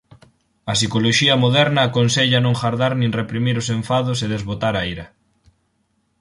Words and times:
A 0.71 0.73
psicoloxía 0.77 1.35
moderna 1.43 1.81
aconsella 1.83 2.39
non 2.45 2.55
gardar 2.61 2.93
nin 2.97 3.11
reprimir 3.19 3.55
os 3.61 3.71
enfados 3.77 4.17
e 4.25 4.27
desbotar 4.33 4.75
a 4.77 4.83
ira. 4.93 5.05